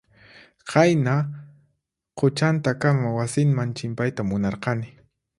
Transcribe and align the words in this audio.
Qayna 0.69 1.13
quchantakama 2.19 3.09
wasinman 3.17 3.75
chimpayta 3.77 4.21
munarqani. 4.31 4.87